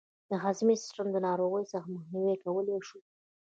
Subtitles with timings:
[0.29, 2.99] د هضمي سیستم له ناروغیو څخه مخنیوی کولای شو.